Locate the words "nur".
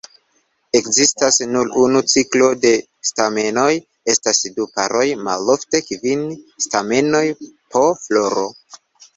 1.55-1.67